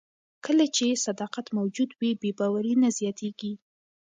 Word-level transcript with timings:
کله 0.45 0.65
چې 0.75 1.01
صداقت 1.05 1.45
موجود 1.57 1.89
وي، 1.99 2.11
بې 2.21 2.31
باوري 2.39 2.73
نه 2.83 2.89
زیاتیږي. 2.99 3.53